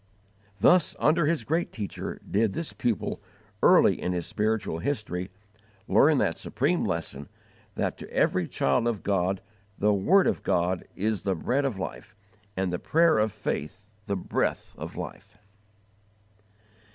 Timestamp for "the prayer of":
12.73-13.31